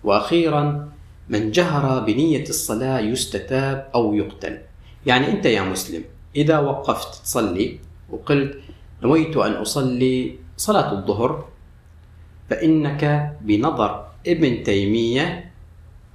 وأخيرا 0.03 0.89
من 1.29 1.51
جهر 1.51 1.99
بنية 1.99 2.43
الصلاة 2.43 2.99
يستتاب 2.99 3.87
أو 3.95 4.13
يقتل. 4.13 4.57
يعني 5.05 5.31
أنت 5.31 5.45
يا 5.45 5.61
مسلم 5.61 6.03
إذا 6.35 6.59
وقفت 6.59 7.23
تصلي 7.23 7.79
وقلت 8.09 8.57
نويت 9.03 9.37
أن 9.37 9.51
أصلي 9.51 10.35
صلاة 10.57 10.91
الظهر 10.91 11.45
فإنك 12.49 13.33
بنظر 13.41 14.05
ابن 14.27 14.63
تيمية 14.63 15.50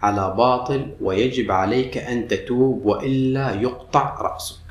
على 0.06 0.34
باطل 0.36 0.86
ويجب 1.00 1.50
عليك 1.50 1.98
أن 1.98 2.28
تتوب 2.28 2.86
وإلا 2.86 3.60
يقطع 3.60 4.16
رأسك. 4.20 4.66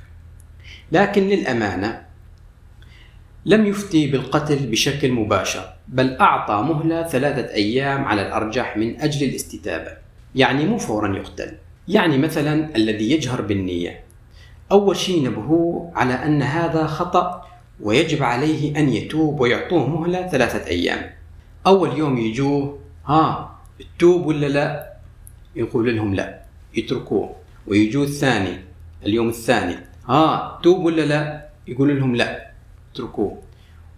لكن 0.91 1.23
للأمانة 1.23 2.05
لم 3.45 3.65
يفتي 3.65 4.07
بالقتل 4.07 4.67
بشكل 4.67 5.11
مباشر 5.11 5.73
بل 5.87 6.17
أعطى 6.17 6.73
مهلة 6.73 7.07
ثلاثة 7.07 7.53
أيام 7.53 8.05
على 8.05 8.27
الأرجح 8.27 8.77
من 8.77 9.01
أجل 9.01 9.29
الاستتابة. 9.29 9.91
يعني 10.35 10.65
مو 10.65 10.77
فورا 10.77 11.17
يقتل. 11.17 11.57
يعني 11.87 12.17
مثلا 12.17 12.75
الذي 12.75 13.11
يجهر 13.11 13.41
بالنية. 13.41 14.03
أول 14.71 14.97
شيء 14.97 15.23
نبهوه 15.23 15.91
على 15.95 16.13
أن 16.13 16.41
هذا 16.41 16.87
خطأ 16.87 17.45
ويجب 17.81 18.23
عليه 18.23 18.79
أن 18.79 18.89
يتوب 18.89 19.39
ويعطوه 19.39 19.87
مهلة 19.87 20.27
ثلاثة 20.27 20.67
أيام. 20.67 21.11
أول 21.67 21.97
يوم 21.97 22.17
يجوه 22.17 22.79
ها 23.05 23.55
تتوب 23.79 24.25
ولا 24.25 24.47
لا؟ 24.47 24.94
يقول 25.55 25.95
لهم 25.95 26.13
لا 26.13 26.41
يتركوه. 26.73 27.35
ويجوه 27.67 28.03
الثاني 28.03 28.59
اليوم 29.05 29.29
الثاني. 29.29 29.75
ها 30.09 30.59
توب 30.63 30.85
ولا 30.85 31.01
لا؟ 31.01 31.49
يقول 31.67 31.99
لهم 31.99 32.15
لا 32.15 32.51
اتركوه. 32.93 33.41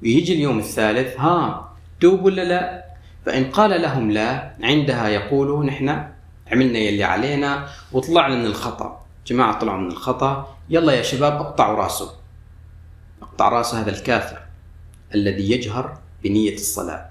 ويجي 0.04 0.34
اليوم 0.34 0.60
الثالث 0.60 1.20
ها 1.20 1.72
توب 2.00 2.26
ولا 2.26 2.42
لا؟ 2.44 2.86
فإن 3.26 3.44
قال 3.44 3.82
لهم 3.82 4.12
لا 4.12 4.52
عندها 4.64 5.08
يقولوا 5.08 5.64
نحن 5.64 6.04
عملنا 6.52 6.80
يلي 6.80 7.04
علينا 7.04 7.68
وطلعنا 7.92 8.36
من 8.36 8.46
الخطأ. 8.46 9.06
جماعة 9.28 9.60
طلعوا 9.60 9.80
من 9.80 9.88
الخطأ. 9.88 10.58
يلا 10.70 10.94
يا 10.94 11.02
شباب 11.02 11.34
اقطعوا 11.34 11.78
راسه. 11.78 12.12
اقطع 13.22 13.50
راس 13.50 13.76
هذا 13.76 13.92
الكافر 13.92 14.40
الذي 15.16 15.52
يجهر 15.52 15.98
بنية 16.24 16.54
الصلاة. 16.54 17.10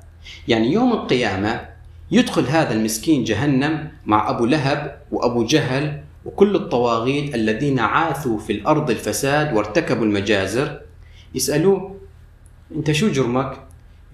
يعني 0.48 0.72
يوم 0.72 0.92
القيامة 0.92 1.75
يدخل 2.10 2.46
هذا 2.46 2.72
المسكين 2.72 3.24
جهنم 3.24 3.90
مع 4.06 4.30
أبو 4.30 4.46
لهب 4.46 5.02
وأبو 5.10 5.44
جهل 5.44 6.02
وكل 6.24 6.56
الطواغيت 6.56 7.34
الذين 7.34 7.78
عاثوا 7.78 8.38
في 8.38 8.52
الأرض 8.52 8.90
الفساد 8.90 9.52
وارتكبوا 9.52 10.04
المجازر. 10.04 10.80
يسألوه 11.34 11.96
أنت 12.76 12.92
شو 12.92 13.08
جرمك؟ 13.08 13.60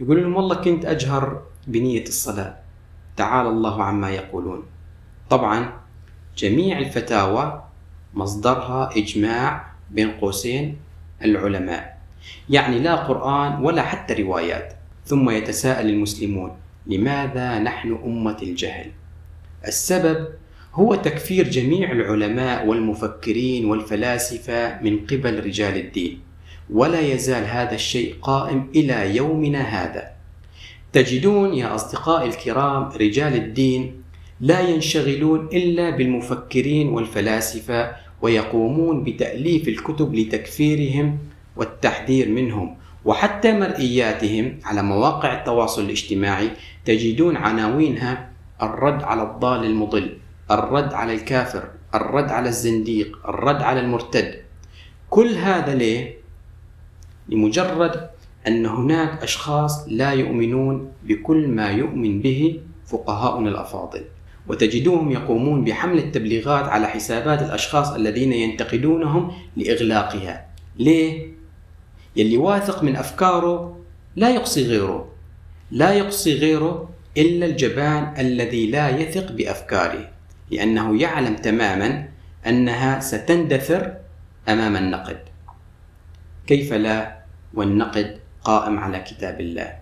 يقول 0.01 0.23
لهم 0.23 0.37
والله 0.37 0.55
كنت 0.55 0.85
أجهر 0.85 1.43
بنية 1.67 2.03
الصلاة. 2.03 2.57
تعالى 3.17 3.49
الله 3.49 3.83
عما 3.83 4.11
يقولون. 4.11 4.63
طبعا 5.31 5.73
جميع 6.37 6.79
الفتاوى 6.79 7.63
مصدرها 8.15 8.91
إجماع 8.97 9.73
بين 9.91 10.11
قوسين 10.11 10.77
العلماء. 11.25 11.99
يعني 12.51 12.79
لا 12.79 12.95
قرآن 12.95 13.65
ولا 13.65 13.83
حتى 13.83 14.23
روايات. 14.23 14.75
ثم 15.07 15.31
يتساءل 15.31 15.89
المسلمون 15.89 16.62
لماذا 16.87 17.59
نحن 17.59 17.99
أمة 18.05 18.37
الجهل؟ 18.43 18.91
السبب 19.67 20.29
هو 20.75 20.95
تكفير 20.95 21.49
جميع 21.49 21.93
العلماء 21.93 22.67
والمفكرين 22.67 23.65
والفلاسفة 23.65 24.83
من 24.83 24.99
قبل 25.07 25.45
رجال 25.45 25.77
الدين 25.77 26.21
ولا 26.71 27.01
يزال 27.01 27.45
هذا 27.45 27.75
الشيء 27.75 28.15
قائم 28.23 28.69
إلى 28.75 29.17
يومنا 29.17 29.61
هذا 29.61 30.13
تجدون 30.93 31.55
يا 31.55 31.75
أصدقائي 31.75 32.29
الكرام 32.29 32.89
رجال 32.89 33.35
الدين 33.35 34.03
لا 34.41 34.61
ينشغلون 34.61 35.49
إلا 35.53 35.91
بالمفكرين 35.91 36.89
والفلاسفة 36.89 37.93
ويقومون 38.23 39.05
بتأليف 39.05 39.69
الكتب 39.69 40.15
لتكفيرهم 40.15 41.19
والتحذير 41.57 42.29
منهم 42.29 42.77
وحتى 43.05 43.53
مرئياتهم 43.53 44.59
على 44.65 44.83
مواقع 44.83 45.41
التواصل 45.41 45.85
الاجتماعي 45.85 46.51
تجدون 46.85 47.37
عناوينها 47.37 48.31
الرد 48.63 49.03
على 49.03 49.23
الضال 49.23 49.65
المضل 49.65 50.19
الرد 50.51 50.95
على 50.95 51.15
الكافر 51.15 51.69
الرد 51.95 52.31
على 52.31 52.49
الزنديق 52.49 53.19
الرد 53.29 53.63
على 53.63 53.81
المرتد. 53.81 54.43
كل 55.11 55.35
هذا 55.35 55.75
ليه؟ 55.75 56.17
لمجرد 57.29 58.11
أن 58.47 58.67
هناك 58.67 59.23
أشخاص 59.23 59.89
لا 59.89 60.11
يؤمنون 60.11 60.93
بكل 61.05 61.49
ما 61.49 61.71
يؤمن 61.71 62.21
به 62.21 62.61
فقهاؤنا 62.87 63.49
الأفاضل. 63.49 64.05
وتجدوهم 64.49 65.11
يقومون 65.11 65.65
بحمل 65.65 65.99
التبليغات 65.99 66.65
على 66.65 66.87
حسابات 66.87 67.43
الأشخاص 67.43 67.91
الذين 67.93 68.33
ينتقدونهم 68.33 69.33
لإغلاقها. 69.57 70.47
ليه؟ 70.79 71.33
يلي 72.17 72.37
واثق 72.37 72.83
من 72.83 72.97
أفكاره 72.97 73.77
لا 74.17 74.31
يقصي 74.31 74.69
غيره. 74.69 75.12
لا 75.73 75.91
يقصي 75.93 76.39
غيره 76.39 76.91
إلا 77.17 77.47
الجبان 77.47 78.15
الذي 78.19 78.71
لا 78.71 78.89
يثق 78.89 79.33
بأفكاره 79.33 80.09
لأنه 80.51 81.03
يعلم 81.03 81.37
تماما 81.37 82.09
أنها 82.47 83.01
ستندثر 83.01 83.95
أمام 84.49 84.77
النقد. 84.77 85.19
كيف 86.47 86.73
لا؟ 86.73 87.19
والنقد 87.55 88.17
قائم 88.45 88.79
على 88.79 88.99
كتاب 89.01 89.41
الله. 89.41 89.73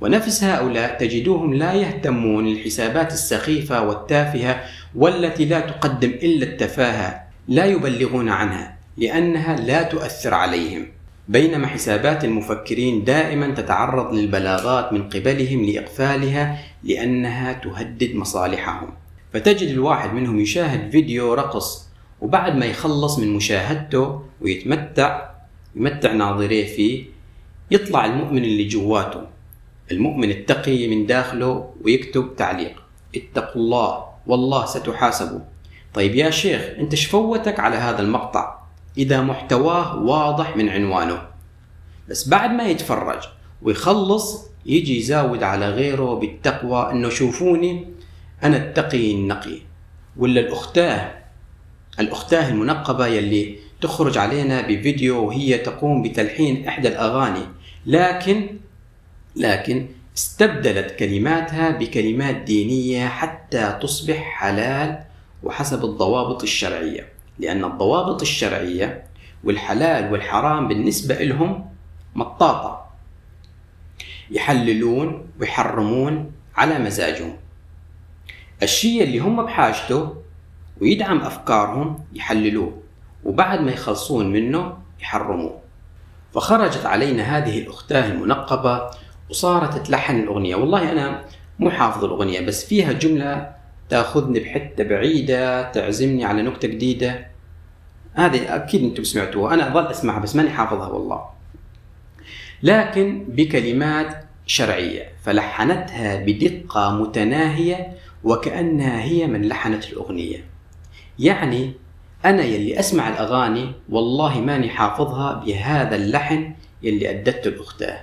ونفس 0.00 0.44
هؤلاء 0.44 0.98
تجدوهم 0.98 1.54
لا 1.54 1.72
يهتمون 1.72 2.46
للحسابات 2.46 3.12
السخيفة 3.12 3.82
والتافهة 3.82 4.64
والتي 4.94 5.44
لا 5.44 5.60
تقدم 5.60 6.10
إلا 6.10 6.44
التفاهة 6.44 7.22
لا 7.48 7.64
يبلغون 7.64 8.28
عنها 8.28 8.76
لأنها 8.96 9.56
لا 9.56 9.82
تؤثر 9.82 10.34
عليهم. 10.34 10.86
بينما 11.30 11.66
حسابات 11.66 12.24
المفكرين 12.24 13.04
دائما 13.04 13.54
تتعرض 13.54 14.14
للبلاغات 14.14 14.92
من 14.92 15.08
قبلهم 15.08 15.64
لإقفالها 15.64 16.58
لأنها 16.84 17.52
تهدد 17.52 18.14
مصالحهم. 18.14 18.88
فتجد 19.32 19.68
الواحد 19.68 20.14
منهم 20.14 20.40
يشاهد 20.40 20.90
فيديو 20.90 21.34
رقص 21.34 21.88
وبعد 22.20 22.56
ما 22.56 22.66
يخلص 22.66 23.18
من 23.18 23.34
مشاهدته 23.34 24.22
ويتمتع 24.40 25.30
يمتع 25.76 26.12
ناظريه 26.12 26.66
فيه 26.66 27.04
يطلع 27.70 28.04
المؤمن 28.04 28.44
اللي 28.44 28.68
جواته. 28.68 29.20
المؤمن 29.92 30.30
التقي 30.30 30.88
من 30.88 31.06
داخله 31.06 31.70
ويكتب 31.84 32.36
تعليق. 32.36 32.82
اتقوا 33.16 33.62
الله 33.62 34.04
والله 34.26 34.66
ستحاسبوا 34.66 35.40
طيب 35.94 36.14
يا 36.14 36.30
شيخ 36.30 36.62
أنت 36.78 36.94
شفوتك 36.94 37.60
على 37.60 37.76
هذا 37.76 38.02
المقطع؟ 38.02 38.59
إذا 38.98 39.20
محتواه 39.20 39.96
واضح 39.96 40.56
من 40.56 40.68
عنوانه. 40.68 41.22
بس 42.08 42.28
بعد 42.28 42.50
ما 42.50 42.68
يتفرج 42.68 43.22
ويخلص 43.62 44.50
يجي 44.66 44.98
يزاود 44.98 45.42
على 45.42 45.70
غيره 45.70 46.14
بالتقوى 46.14 46.92
إنه 46.92 47.08
شوفوني 47.08 47.86
أنا 48.42 48.56
التقي 48.56 49.12
النقي. 49.12 49.58
ولا 50.16 50.40
الأختاه؟ 50.40 51.14
الأختاه 52.00 52.48
المنقبة 52.48 53.06
يلي 53.06 53.56
تخرج 53.80 54.18
علينا 54.18 54.60
بفيديو 54.60 55.24
وهي 55.24 55.58
تقوم 55.58 56.02
بتلحين 56.02 56.68
إحدى 56.68 56.88
الأغاني. 56.88 57.46
لكن 57.86 58.58
لكن 59.36 59.86
استبدلت 60.16 60.90
كلماتها 60.90 61.70
بكلمات 61.70 62.36
دينية 62.36 63.08
حتى 63.08 63.78
تصبح 63.82 64.16
حلال 64.16 65.04
وحسب 65.42 65.84
الضوابط 65.84 66.42
الشرعية. 66.42 67.09
لأن 67.40 67.64
الضوابط 67.64 68.20
الشرعية 68.20 69.04
والحلال 69.44 70.12
والحرام 70.12 70.68
بالنسبة 70.68 71.14
لهم 71.14 71.70
مطاطة. 72.14 72.86
يحللون 74.30 75.26
ويحرمون 75.40 76.32
على 76.56 76.78
مزاجهم. 76.78 77.36
الشيء 78.62 79.02
اللي 79.02 79.18
هم 79.18 79.44
بحاجته 79.44 80.16
ويدعم 80.80 81.20
أفكارهم 81.20 82.04
يحللوه 82.12 82.82
وبعد 83.24 83.60
ما 83.60 83.72
يخلصون 83.72 84.32
منه 84.32 84.78
يحرموه. 85.00 85.60
فخرجت 86.34 86.86
علينا 86.86 87.22
هذه 87.22 87.58
الأختاه 87.58 88.06
المنقبة 88.12 88.90
وصارت 89.30 89.86
تلحن 89.86 90.20
الأغنية. 90.20 90.56
والله 90.56 90.92
أنا 90.92 91.24
مو 91.58 91.70
حافظ 91.70 92.04
الأغنية 92.04 92.46
بس 92.46 92.66
فيها 92.66 92.92
جملة 92.92 93.59
تأخذني 93.90 94.40
بحتة 94.40 94.84
بعيدة 94.84 95.70
تعزمني 95.72 96.24
على 96.24 96.42
نكتة 96.42 96.68
جديدة. 96.68 97.26
هذه 98.14 98.56
أكيد 98.56 98.84
أنتم 98.84 99.04
سمعتوها 99.04 99.54
أنا 99.54 99.68
أظل 99.68 99.86
أسمعها 99.86 100.18
بس 100.18 100.36
ماني 100.36 100.50
حافظها 100.50 100.88
والله. 100.88 101.24
لكن 102.62 103.24
بكلمات 103.28 104.24
شرعية 104.46 105.12
فلحنتها 105.24 106.16
بدقة 106.16 106.90
متناهية 107.02 107.92
وكأنها 108.24 109.02
هي 109.02 109.26
من 109.26 109.48
لحنت 109.48 109.92
الأغنية. 109.92 110.44
يعني 111.18 111.72
أنا 112.24 112.42
يلي 112.42 112.80
أسمع 112.80 113.08
الأغاني 113.08 113.72
والله 113.88 114.40
ماني 114.40 114.68
حافظها 114.68 115.44
بهذا 115.46 115.96
اللحن 115.96 116.52
يلي 116.82 117.10
أدته 117.10 117.48
الأختاه 117.48 118.00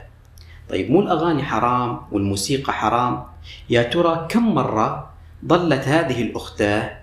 طيب 0.69 0.91
مو 0.91 1.01
الأغاني 1.01 1.43
حرام 1.43 2.01
والموسيقى 2.11 2.73
حرام؟ 2.73 3.23
يا 3.69 3.83
ترى 3.83 4.27
كم 4.29 4.55
مرة 4.55 5.06
ظلت 5.45 5.87
هذه 5.87 6.21
الأختاه 6.21 6.97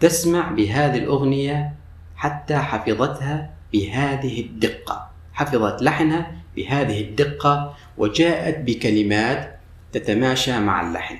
تسمع 0.00 0.50
بهذه 0.50 0.98
الأغنية 0.98 1.74
حتى 2.16 2.56
حفظتها 2.56 3.50
بهذه 3.72 4.40
الدقة. 4.40 5.10
حفظت 5.32 5.82
لحنها 5.82 6.32
بهذه 6.56 7.00
الدقة 7.00 7.76
وجاءت 7.98 8.58
بكلمات 8.58 9.58
تتماشى 9.92 10.58
مع 10.60 10.88
اللحن. 10.88 11.16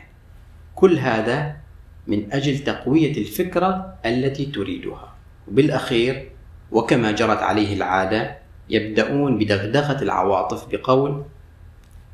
كل 0.75 0.99
هذا 0.99 1.57
من 2.07 2.33
أجل 2.33 2.59
تقوية 2.59 3.13
الفكرة 3.13 3.95
التي 4.07 4.47
تريدها. 4.47 5.15
وبالأخير 5.49 6.31
وكما 6.73 7.13
جرت 7.13 7.43
عليه 7.43 7.75
العادة 7.75 8.39
يبدأون 8.71 9.39
بدغدغة 9.39 10.03
العواطف 10.03 10.67
بقول 10.73 11.25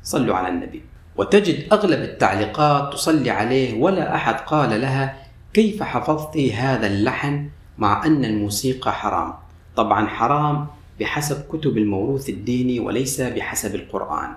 صلوا 0.03 0.35
على 0.35 0.47
النبي. 0.47 0.90
وتجد 1.17 1.73
أغلب 1.73 2.01
التعليقات 2.01 2.93
تصلي 2.93 3.29
عليه 3.29 3.81
ولا 3.81 4.15
أحد 4.15 4.35
قال 4.35 4.81
لها 4.81 5.15
كيف 5.53 5.83
حفظت 5.83 6.37
هذا 6.37 6.87
اللحن 6.87 7.49
مع 7.77 8.05
أن 8.05 8.25
الموسيقى 8.25 8.93
حرام؟ 8.93 9.33
طبعا 9.75 10.07
حرام 10.07 10.67
بحسب 10.99 11.43
كتب 11.51 11.77
الموروث 11.77 12.29
الديني 12.29 12.79
وليس 12.79 13.21
بحسب 13.21 13.75
القرآن. 13.75 14.29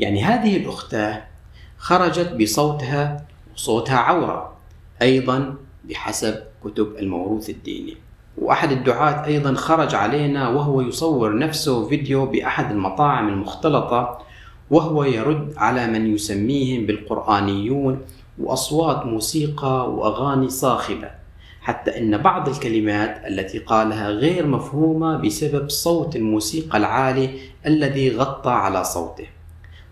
يعني 0.00 0.24
هذه 0.24 0.56
الأختاه 0.56 1.24
خرجت 1.78 2.32
بصوتها 2.32 3.24
وصوتها 3.54 3.96
عورة 3.96 4.52
أيضا 5.02 5.54
بحسب 5.84 6.42
كتب 6.64 6.96
الموروث 6.98 7.50
الديني. 7.50 7.96
وأحد 8.38 8.72
الدعاة 8.72 9.26
أيضا 9.26 9.54
خرج 9.54 9.94
علينا 9.94 10.48
وهو 10.48 10.80
يصور 10.80 11.38
نفسه 11.38 11.88
فيديو 11.88 12.26
بأحد 12.26 12.70
المطاعم 12.70 13.28
المختلطة 13.28 14.18
وهو 14.70 15.04
يرد 15.04 15.54
على 15.56 15.86
من 15.86 16.14
يسميهم 16.14 16.86
بالقرآنيون 16.86 18.02
وأصوات 18.38 19.06
موسيقى 19.06 19.90
وأغاني 19.90 20.48
صاخبة 20.48 21.10
حتى 21.60 21.98
أن 21.98 22.18
بعض 22.18 22.48
الكلمات 22.48 23.22
التي 23.26 23.58
قالها 23.58 24.10
غير 24.10 24.46
مفهومة 24.46 25.16
بسبب 25.16 25.70
صوت 25.70 26.16
الموسيقى 26.16 26.78
العالي 26.78 27.30
الذي 27.66 28.16
غطى 28.16 28.50
على 28.50 28.84
صوته. 28.84 29.26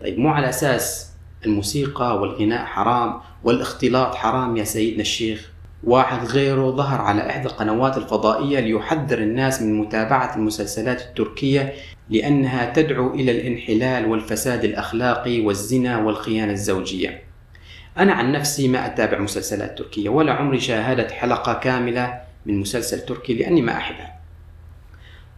طيب 0.00 0.18
مو 0.18 0.28
على 0.28 0.48
أساس 0.48 1.12
الموسيقى 1.46 2.18
والغناء 2.20 2.64
حرام 2.64 3.20
والاختلاط 3.44 4.14
حرام 4.14 4.56
يا 4.56 4.64
سيدنا 4.64 5.00
الشيخ؟ 5.00 5.52
واحد 5.85 6.26
غيره 6.26 6.70
ظهر 6.70 7.00
على 7.00 7.30
إحدى 7.30 7.48
القنوات 7.48 7.96
الفضائية 7.96 8.61
ليحذر 8.61 9.18
الناس 9.18 9.62
من 9.62 9.78
متابعة 9.78 10.37
المسلسلات 10.37 11.00
التركية 11.00 11.72
لأنها 12.12 12.72
تدعو 12.72 13.14
إلى 13.14 13.31
الانحلال 13.31 14.07
والفساد 14.07 14.64
الأخلاقي 14.64 15.40
والزنا 15.40 15.98
والخيانة 15.98 16.53
الزوجية. 16.53 17.22
أنا 17.98 18.12
عن 18.12 18.33
نفسي 18.33 18.68
ما 18.68 18.87
أتابع 18.87 19.18
مسلسلات 19.18 19.79
تركية 19.79 20.09
ولا 20.09 20.33
عمري 20.33 20.61
شاهدت 20.61 21.11
حلقة 21.11 21.53
كاملة 21.53 22.20
من 22.46 22.61
مسلسل 22.61 23.01
تركي 23.01 23.35
لأني 23.35 23.62
ما 23.62 23.77
أحبها. 23.77 24.20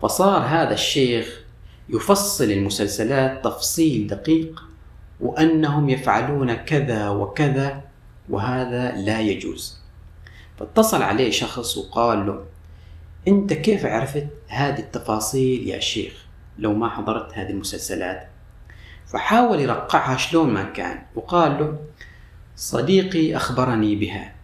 فصار 0.03 0.43
هذا 0.43 0.75
الشيخ 0.75 1.41
يفصل 1.89 2.51
المسلسلات 2.51 3.45
تفصيل 3.45 4.07
دقيق 4.07 4.63
وأنهم 5.21 5.91
يفعلون 5.91 6.55
كذا 6.55 7.09
وكذا 7.09 7.81
وهذا 8.31 8.93
لا 8.97 9.21
يجوز. 9.21 9.81
فاتصل 10.59 11.03
عليه 11.03 11.31
شخص 11.31 11.77
وقال 11.77 12.27
له 12.27 12.45
أنت 13.29 13.53
كيف 13.53 13.87
عرفت 13.87 14.27
هذه 14.49 14.79
التفاصيل 14.79 15.69
يا 15.69 15.81
شيخ؟ 15.81 16.24
لو 16.59 16.75
ما 16.75 16.89
حضرت 16.89 17.39
هذه 17.39 17.51
المسلسلات. 17.51 18.29
فحاول 19.07 19.61
يرقعها 19.61 20.17
شلون 20.17 20.51
ما 20.51 20.63
كان 20.63 21.03
وقال 21.15 21.59
له 21.59 21.79
صديقي 22.57 23.37
أخبرني 23.37 23.97
بها. 23.97 24.35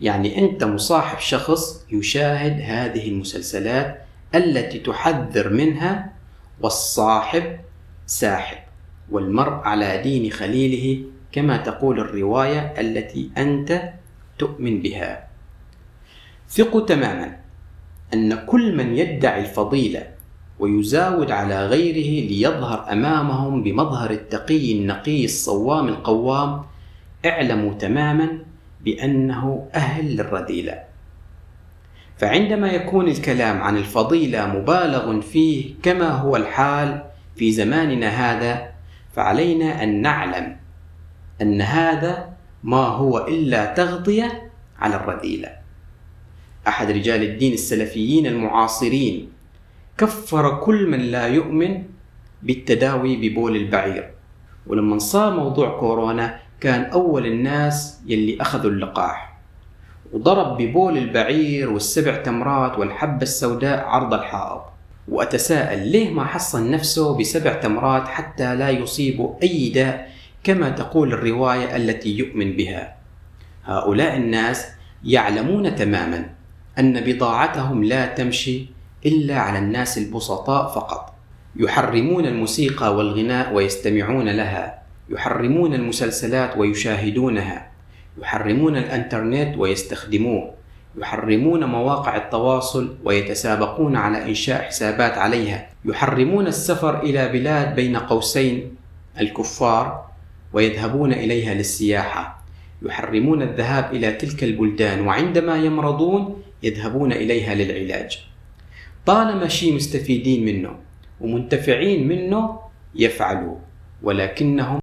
يعني 0.00 0.38
أنت 0.38 0.64
مصاحب 0.64 1.18
شخص 1.18 1.86
يشاهد 1.92 2.60
هذه 2.60 3.08
المسلسلات 3.08 4.04
التي 4.34 4.78
تحذر 4.78 5.48
منها 5.48 6.12
والصاحب 6.60 7.60
ساحب 8.06 8.58
والمرء 9.10 9.52
على 9.52 10.02
دين 10.02 10.32
خليله 10.32 11.04
كما 11.32 11.56
تقول 11.56 12.00
الرواية 12.00 12.74
التي 12.80 13.30
أنت 13.38 13.92
تؤمن 14.38 14.82
بها. 14.82 15.28
ثقوا 16.48 16.86
تماما 16.86 17.36
أن 18.14 18.46
كل 18.46 18.76
من 18.76 18.96
يدعي 18.96 19.40
الفضيلة 19.40 20.06
ويزاود 20.60 21.30
على 21.30 21.66
غيره 21.66 22.28
ليظهر 22.28 22.92
أمامهم 22.92 23.62
بمظهر 23.62 24.10
التقي 24.10 24.72
النقي 24.72 25.24
الصوام 25.24 25.88
القوام 25.88 26.62
اعلموا 27.26 27.74
تماما 27.74 28.38
بأنه 28.84 29.68
أهل 29.74 30.16
للرذيلة. 30.16 30.78
فعندما 32.18 32.70
يكون 32.70 33.08
الكلام 33.08 33.62
عن 33.62 33.76
الفضيلة 33.76 34.46
مبالغ 34.46 35.20
فيه 35.20 35.74
كما 35.82 36.08
هو 36.08 36.36
الحال 36.36 37.02
في 37.36 37.52
زماننا 37.52 38.08
هذا 38.08 38.70
فعلينا 39.12 39.82
أن 39.82 40.02
نعلم 40.02 40.56
أن 41.42 41.60
هذا 41.60 42.28
ما 42.62 42.86
هو 42.86 43.26
إلا 43.26 43.74
تغطية 43.74 44.50
على 44.78 44.96
الرذيلة. 44.96 45.48
أحد 46.68 46.90
رجال 46.90 47.22
الدين 47.22 47.52
السلفيين 47.52 48.26
المعاصرين 48.26 49.39
كفر 50.00 50.60
كل 50.60 50.86
من 50.86 50.98
لا 50.98 51.26
يؤمن 51.26 51.82
بالتداوي 52.42 53.16
ببول 53.16 53.56
البعير. 53.56 54.10
ولما 54.66 54.98
صار 54.98 55.36
موضوع 55.36 55.80
كورونا 55.80 56.40
كان 56.60 56.84
أول 56.84 57.26
الناس 57.26 58.00
يلي 58.06 58.40
أخذوا 58.40 58.70
اللقاح. 58.70 59.36
وضرب 60.12 60.62
ببول 60.62 60.98
البعير 60.98 61.70
والسبع 61.70 62.16
تمرات 62.16 62.78
والحبة 62.78 63.22
السوداء 63.22 63.84
عرض 63.84 64.14
الحائط. 64.14 64.62
وأتساءل 65.08 65.88
ليه 65.88 66.10
ما 66.10 66.24
حصن 66.24 66.70
نفسه 66.70 67.18
بسبع 67.18 67.52
تمرات 67.52 68.08
حتى 68.08 68.56
لا 68.56 68.70
يصيب 68.70 69.34
أي 69.42 69.68
داء 69.68 70.10
كما 70.44 70.68
تقول 70.68 71.12
الرواية 71.12 71.76
التي 71.76 72.18
يؤمن 72.18 72.56
بها. 72.56 72.96
هؤلاء 73.64 74.16
الناس 74.16 74.66
يعلمون 75.04 75.74
تماما 75.74 76.30
أن 76.78 77.00
بضاعتهم 77.00 77.84
لا 77.84 78.06
تمشي 78.06 78.79
إلا 79.06 79.38
على 79.38 79.58
الناس 79.58 79.98
البسطاء 79.98 80.68
فقط. 80.68 81.14
يحرمون 81.56 82.26
الموسيقى 82.26 82.96
والغناء 82.96 83.54
ويستمعون 83.54 84.28
لها. 84.28 84.82
يحرمون 85.08 85.74
المسلسلات 85.74 86.56
ويشاهدونها. 86.56 87.70
يحرمون 88.22 88.76
الإنترنت 88.76 89.58
ويستخدموه. 89.58 90.50
يحرمون 90.98 91.64
مواقع 91.64 92.16
التواصل 92.16 92.96
ويتسابقون 93.04 93.96
على 93.96 94.28
إنشاء 94.28 94.62
حسابات 94.62 95.18
عليها. 95.18 95.68
يحرمون 95.84 96.46
السفر 96.46 97.02
إلى 97.02 97.28
بلاد 97.28 97.74
بين 97.74 97.96
قوسين 97.96 98.76
الكفار 99.20 100.04
ويذهبون 100.52 101.12
إليها 101.12 101.54
للسياحة. 101.54 102.42
يحرمون 102.82 103.42
الذهاب 103.42 103.94
إلى 103.94 104.12
تلك 104.12 104.44
البلدان 104.44 105.06
وعندما 105.06 105.56
يمرضون 105.56 106.42
يذهبون 106.62 107.12
إليها 107.12 107.54
للعلاج. 107.54 108.29
طالما 109.06 109.48
شيء 109.48 109.74
مستفيدين 109.74 110.44
منه 110.44 110.76
ومنتفعين 111.20 112.08
منه 112.08 112.60
يفعلوه 112.94 113.60
ولكنهم 114.02 114.78